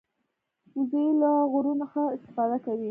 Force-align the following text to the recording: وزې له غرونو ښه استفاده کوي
وزې 0.75 1.05
له 1.21 1.31
غرونو 1.51 1.85
ښه 1.91 2.03
استفاده 2.15 2.57
کوي 2.65 2.79